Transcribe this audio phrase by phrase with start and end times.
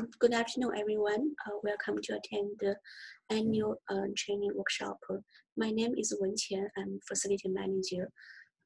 [0.00, 1.34] Good afternoon, everyone.
[1.46, 2.74] Uh, welcome to attend the
[3.28, 4.98] annual uh, training workshop.
[5.58, 6.64] My name is Wen Qian.
[6.78, 8.08] I'm facility manager.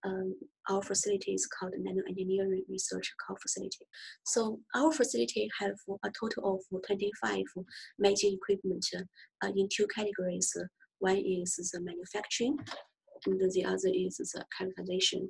[0.05, 0.37] Um,
[0.71, 3.85] our facility is called Nano Engineering Research Core Facility.
[4.25, 5.75] So our facility have
[6.05, 7.43] a total of 25
[7.99, 8.87] major equipment
[9.43, 10.53] uh, in two categories.
[11.01, 12.59] One is the manufacturing,
[13.27, 15.29] and the other is the characterization.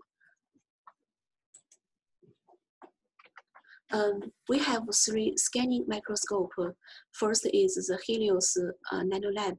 [3.94, 6.50] Um, we have three scanning microscope.
[7.12, 8.56] First is the Helios
[8.90, 9.56] uh, NanoLab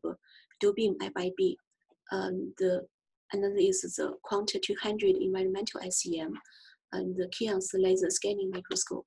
[0.60, 1.56] dual-beam FIB.
[2.12, 2.82] Um, the
[3.32, 6.34] another is the Quanta 200 environmental SEM
[6.92, 9.06] and the Keyence laser scanning microscope.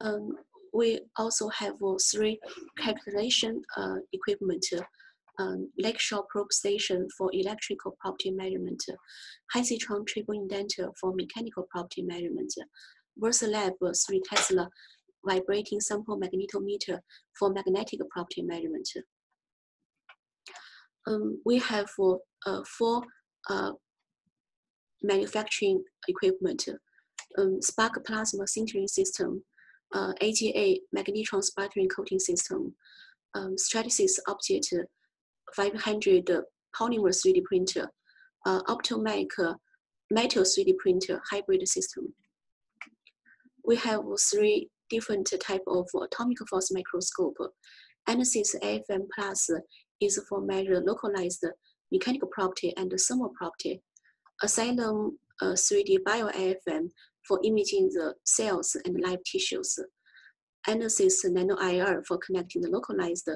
[0.00, 0.36] Um,
[0.72, 2.38] we also have uh, three
[2.78, 4.64] calculation uh, equipment
[5.38, 8.82] um, Lakeshore probe station for electrical property measurement,
[9.54, 12.52] Hysitron triple indenter for mechanical property measurement,
[13.20, 13.72] VersaLab
[14.06, 14.68] 3 Tesla
[15.26, 16.98] vibrating sample magnetometer
[17.38, 18.88] for magnetic property measurement.
[21.06, 21.88] Um, we have
[22.46, 23.02] uh, four
[23.50, 23.72] uh,
[25.02, 26.66] manufacturing equipment,
[27.38, 29.44] um, Spark plasma sintering system,
[29.94, 32.74] uh, AJA magnetron sputtering coating system,
[33.34, 34.86] um, Stratasys Objet
[35.54, 36.30] 500
[36.78, 37.88] polymer 3D printer,
[38.46, 39.28] uh, Optomec
[40.10, 42.12] metal 3D printer hybrid system.
[43.66, 47.36] We have three different type of atomic force microscope.
[48.08, 49.48] Anasys AFM Plus
[50.00, 51.46] is for measure localized
[51.90, 53.80] mechanical property and thermal property.
[54.42, 56.90] Asylum uh, 3D Bio AFM
[57.26, 59.78] for imaging the cells and live tissues.
[60.68, 63.28] Anasys Nano IR for connecting the localized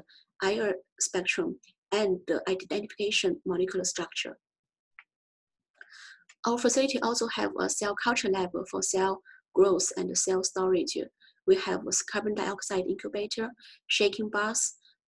[0.43, 1.57] IR spectrum
[1.93, 4.39] and the identification molecular structure.
[6.47, 9.23] Our facility also have a cell culture lab for cell
[9.55, 10.97] growth and cell storage.
[11.47, 13.51] We have a carbon dioxide incubator,
[13.87, 14.61] shaking bath,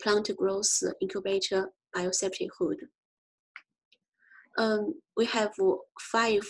[0.01, 0.71] plant growth
[1.03, 2.79] incubator, biosafety hood.
[4.56, 5.53] Um, we have
[6.00, 6.43] five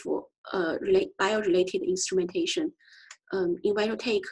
[0.52, 0.76] uh,
[1.18, 2.72] bio-related instrumentation.
[3.32, 4.22] Um, EnvisionTEC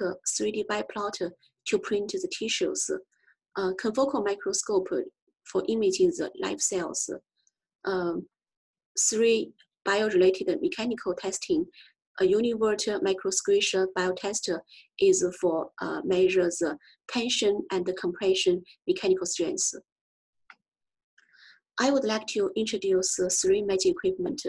[0.40, 1.30] 3D bioplotter
[1.68, 2.88] to print the tissues,
[3.56, 4.88] uh, confocal microscope
[5.50, 7.10] for imaging the live cells.
[7.84, 8.26] Um,
[9.10, 9.52] three
[9.84, 11.66] bio-related mechanical testing.
[12.20, 14.60] A UniVert microsquisher biotester
[14.98, 19.74] is for uh, measure the tension and the compression mechanical strength.
[21.78, 24.40] I would like to introduce three major equipment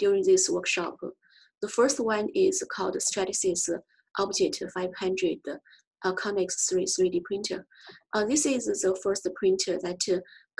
[0.00, 0.96] during this workshop.
[1.60, 3.70] The first one is called Stratasys
[4.18, 5.38] Objet 500
[6.04, 7.66] uh, Connex 3 3D printer.
[8.12, 10.00] Uh, this is the first printer that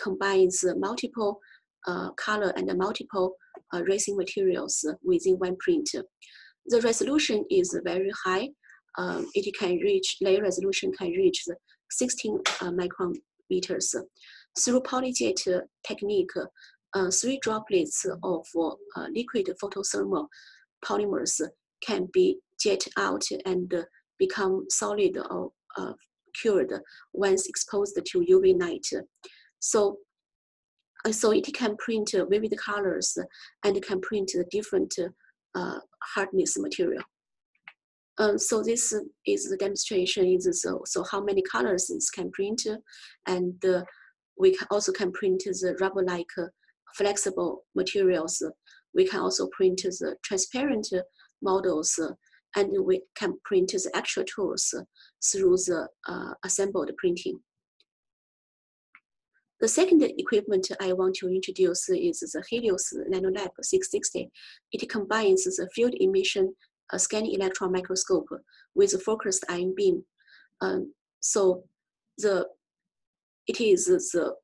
[0.00, 1.40] combines multiple
[1.86, 3.34] uh, color and multiple
[3.74, 5.90] uh, resin materials within one print.
[6.66, 8.50] The resolution is very high.
[8.98, 11.44] Um, it can reach, layer resolution can reach
[11.90, 13.94] 16 uh, micrometers.
[14.58, 16.30] Through polyjet technique,
[17.10, 18.46] three droplets of
[19.10, 20.26] liquid photothermal
[20.84, 21.40] polymers
[21.84, 23.72] can be jet out and
[24.18, 25.92] become solid or uh,
[26.40, 26.72] cured
[27.12, 28.86] once exposed to UV light.
[29.62, 29.98] So,
[31.04, 33.16] uh, so it can print vivid colors
[33.64, 34.92] and can print the different
[35.54, 35.78] uh,
[36.14, 37.02] hardness material.
[38.18, 38.92] Um, so this
[39.26, 42.66] is the demonstration is so, so how many colors it can print
[43.26, 43.84] and uh,
[44.38, 46.32] we can also can print the rubber-like
[46.96, 48.42] flexible materials.
[48.94, 50.88] We can also print the transparent
[51.40, 51.98] models
[52.56, 54.74] and we can print the actual tools
[55.30, 57.38] through the uh, assembled printing.
[59.62, 64.28] The second equipment I want to introduce is the Helios NanoLab 660.
[64.72, 66.56] It combines the field emission
[66.92, 68.26] uh, scanning electron microscope
[68.74, 70.02] with a focused ion beam.
[70.60, 71.62] Um, so
[72.18, 72.48] the
[73.46, 74.34] it is the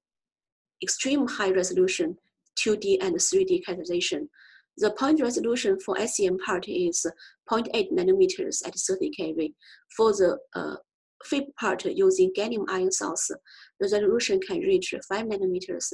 [0.85, 2.17] extreme high resolution
[2.61, 4.29] 2D and 3D characterization.
[4.77, 7.05] The point resolution for SEM part is
[7.51, 9.55] 0.8 nanometers at 30 keV.
[9.97, 10.77] For the uh,
[11.25, 13.39] FIB part using gallium ion source, the
[13.81, 15.93] resolution can reach 5 nanometers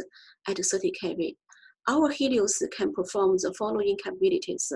[0.48, 1.36] at 30 kV.
[1.88, 4.72] Our Helios can perform the following capabilities.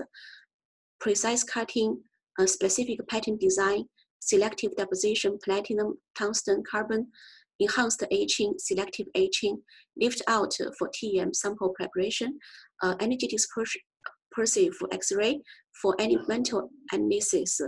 [1.01, 2.03] Precise cutting,
[2.47, 3.85] specific pattern design,
[4.21, 7.09] selective deposition, platinum, tungsten, carbon,
[7.61, 9.63] enhanced etching, selective etching,
[9.97, 12.39] lift out for TEM sample preparation,
[12.83, 15.41] uh, energy dispersive X-ray
[15.81, 17.61] for any mental analysis,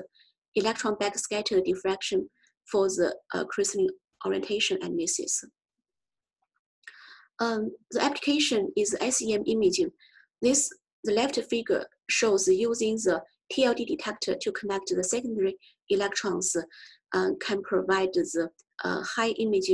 [0.55, 2.29] electron backscatter diffraction,
[2.71, 3.45] for the uh,
[4.27, 5.45] orientation analysis.
[7.41, 9.91] Um, the application is SEM imaging.
[10.43, 10.71] This,
[11.05, 13.23] the left figure shows using the
[13.53, 15.57] TLD detector to connect the secondary
[15.89, 16.55] electrons
[17.13, 18.49] uh, can provide the
[18.85, 19.71] uh, high image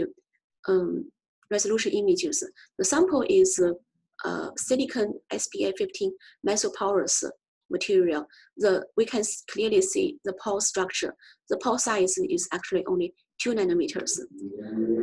[0.69, 1.11] um,
[1.51, 2.43] resolution images.
[2.79, 3.61] The sample is
[4.25, 6.11] uh, silicon SBA15
[6.47, 7.25] mesoporous
[7.71, 8.27] material.
[8.57, 11.15] The, we can clearly see the pore structure.
[11.49, 14.19] The pore size is actually only two nanometers.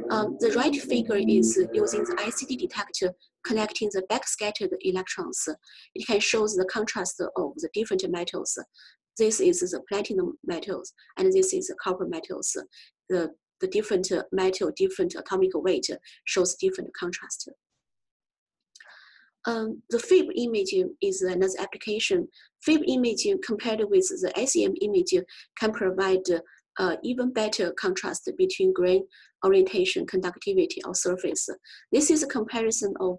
[0.10, 3.14] Um, the right figure is using the ICD detector
[3.46, 5.48] connecting the backscattered electrons.
[5.96, 8.58] It can show the contrast of the different metals.
[9.18, 12.58] This is the platinum metals, and this is the copper metals.
[13.10, 13.32] The,
[13.62, 15.90] the different metal, different atomic weight
[16.26, 17.50] shows different contrast.
[19.46, 22.28] Um, the FIB imaging is another application.
[22.62, 25.24] FIB imaging compared with the SEM imaging
[25.60, 26.24] can provide
[26.80, 29.04] uh, even better contrast between grain
[29.46, 31.50] orientation, conductivity, or surface.
[31.92, 33.18] This is a comparison of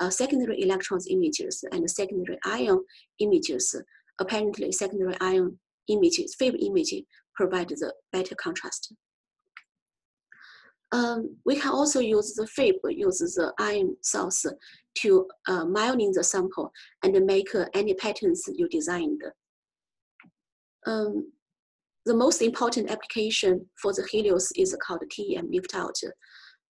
[0.00, 2.84] uh, secondary electrons images and secondary ion
[3.18, 3.74] images.
[4.20, 5.58] Apparently, secondary ion
[5.88, 8.94] images, FIB imaging, provide the better contrast.
[10.92, 14.46] Um, we can also use the FIB, use the ion source
[14.98, 16.70] to uh, mining the sample
[17.02, 19.22] and make any patterns you designed.
[20.86, 21.32] Um,
[22.06, 25.96] the most important application for the Helios is called TEM lift out.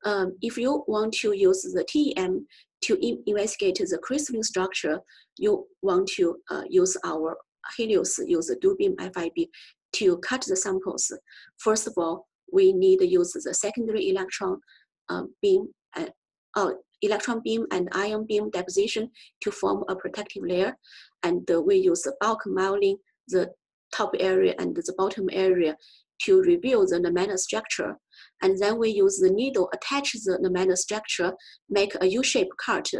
[0.05, 2.47] Um, if you want to use the TEM
[2.83, 5.01] to investigate the crystalline structure,
[5.39, 7.37] you want to uh, use our
[7.77, 9.49] Helios, use the beam FIB
[9.95, 11.11] to cut the samples.
[11.59, 14.61] First of all, we need to use the secondary electron
[15.09, 16.71] uh, beam, uh,
[17.03, 19.11] electron beam and ion beam deposition
[19.43, 20.77] to form a protective layer.
[21.23, 22.99] And uh, we use the bulk milling
[23.29, 23.51] the
[23.95, 25.77] top area and the bottom area
[26.23, 27.95] to reveal the nanostructure.
[28.43, 31.33] And then we use the needle, attach the nanostructure,
[31.69, 32.91] make a U-shaped cut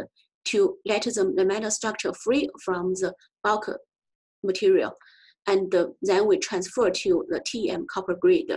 [0.45, 3.13] to let the nanostructure free from the
[3.43, 3.69] bulk
[4.43, 4.93] material.
[5.47, 8.51] And uh, then we transfer to the TEM copper grid.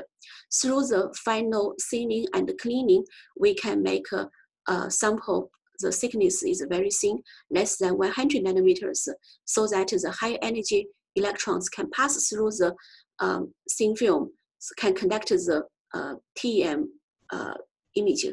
[0.60, 3.04] Through the final thinning and cleaning,
[3.38, 4.28] we can make a,
[4.68, 5.50] a sample
[5.80, 9.08] the thickness is very thin, less than 100 nanometers,
[9.44, 12.74] so that the high energy electrons can pass through the
[13.20, 14.30] um, thin film,
[14.76, 15.62] can conduct the
[15.94, 16.88] uh, TEM
[17.32, 17.54] uh,
[17.96, 18.26] image.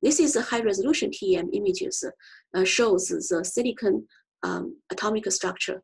[0.00, 2.04] This is a high resolution TEM images,
[2.54, 4.06] uh, shows the silicon
[4.42, 5.82] um, atomic structure.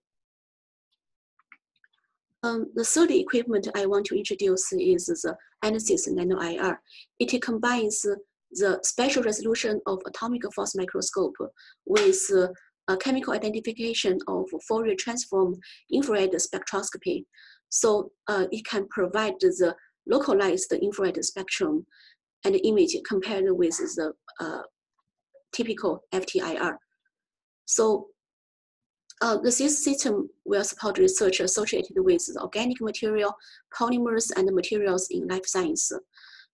[2.44, 6.80] Um, the third equipment I want to introduce is the Anasys Nano IR.
[7.18, 8.06] It combines
[8.52, 11.34] the spatial resolution of atomic force microscope
[11.86, 12.18] with
[12.88, 15.54] uh, chemical identification of Fourier transform
[15.92, 17.24] infrared spectroscopy.
[17.68, 19.74] So uh, it can provide the
[20.06, 21.86] localized infrared spectrum
[22.44, 24.62] and image compared with the uh,
[25.52, 26.76] typical FTIR.
[27.66, 28.06] So
[29.20, 33.34] uh, the system will support research associated with organic material,
[33.76, 35.90] polymers, and materials in life science.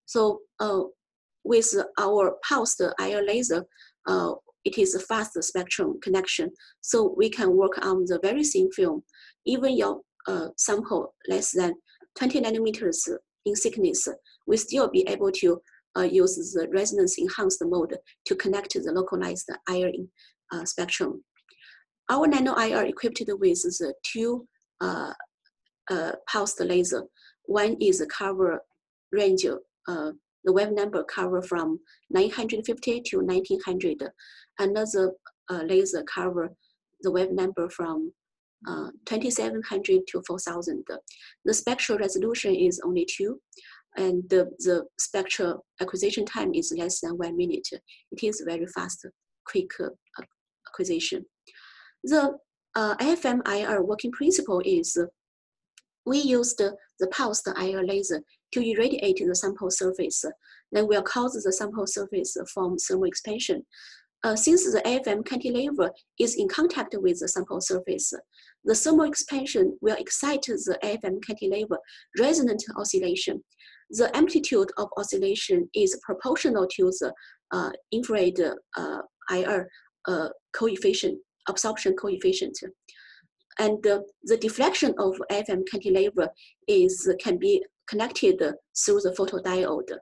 [0.06, 0.82] So uh,
[1.44, 3.64] with our pulsed IR laser,
[4.06, 4.32] uh,
[4.64, 6.50] it is a fast spectrum connection.
[6.81, 9.02] So we can work on the very thin film.
[9.44, 11.75] Even your uh, sample less than
[12.17, 13.08] 20 nanometers
[13.44, 14.08] in thickness,
[14.46, 15.61] we still be able to
[15.96, 19.93] uh, use the resonance enhanced mode to connect the localized IR
[20.52, 21.23] uh, spectrum.
[22.11, 24.47] Our nano IR equipped with the two
[24.81, 25.12] uh,
[25.90, 27.02] uh, pulsed laser.
[27.47, 28.61] One is cover
[29.12, 29.47] range,
[29.88, 30.11] uh,
[30.45, 34.11] the wave number cover from 950 to 1900
[34.59, 35.13] Another
[35.51, 36.55] uh, laser cover
[37.03, 38.13] the wave number from
[38.67, 40.85] uh, 2700 to 4000.
[41.45, 43.41] The spectral resolution is only two,
[43.97, 47.69] and the, the spectral acquisition time is less than one minute.
[47.73, 49.07] It is very fast,
[49.45, 49.91] quick uh,
[50.69, 51.27] acquisition.
[52.05, 52.39] The
[52.75, 54.99] uh, IR working principle is
[56.07, 58.23] we use the, the pulsed IR laser
[58.54, 60.25] to irradiate the sample surface.
[60.73, 63.64] Then we'll cause the sample surface from thermal expansion.
[64.25, 68.14] Uh, since the AFM cantilever is in contact with the sample surface,
[68.64, 71.78] the thermal expansion will excite the AFM cantilever
[72.18, 73.44] resonant oscillation.
[73.90, 77.12] The amplitude of oscillation is proportional to the
[77.52, 78.40] uh, infrared
[78.78, 79.68] uh, IR
[80.08, 81.18] uh, coefficient,
[81.49, 82.58] absorption coefficient.
[83.58, 86.28] And the deflection of AFM cantilever
[86.66, 88.43] is, can be connected
[88.85, 89.97] through the photodiode.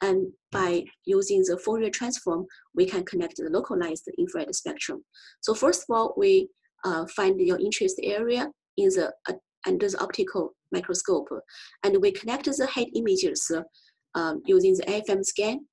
[0.00, 5.04] And by using the Fourier transform, we can connect the localized infrared spectrum.
[5.40, 6.48] So first of all, we
[6.84, 9.34] uh, find your interest area in the uh,
[9.66, 11.28] under the optical microscope,
[11.82, 13.50] and we connect the head images
[14.14, 15.66] um, using the AFM scan.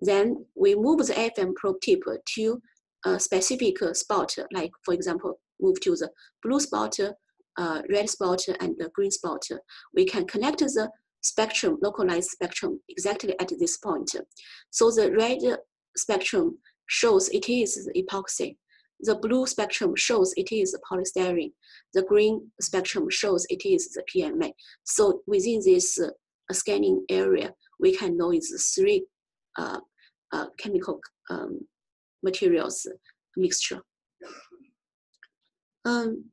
[0.00, 2.02] Then we move the AFM probe tip
[2.34, 2.62] to
[3.04, 6.10] a specific spot, like for example, move to the
[6.42, 6.96] blue spot
[7.58, 9.42] uh, red spot and the green spot,
[9.94, 14.14] we can connect the spectrum, localized spectrum, exactly at this point.
[14.70, 15.58] So the red
[15.96, 18.56] spectrum shows it is epoxy.
[19.00, 21.52] The blue spectrum shows it is polystyrene.
[21.94, 24.52] The green spectrum shows it is the PMMA.
[24.84, 26.08] So within this uh,
[26.52, 29.04] scanning area, we can know it's three
[29.56, 29.78] uh,
[30.32, 31.00] uh, chemical
[31.30, 31.60] um,
[32.22, 32.86] materials
[33.36, 33.80] mixture.
[35.84, 36.24] Um,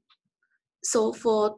[0.85, 1.55] so for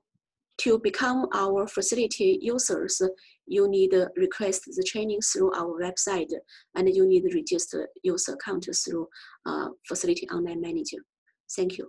[0.59, 3.01] to become our facility users,
[3.45, 6.31] you need to request the training through our website
[6.75, 9.07] and you need to register user account through
[9.45, 10.97] uh, Facility Online Manager.
[11.55, 11.87] Thank you.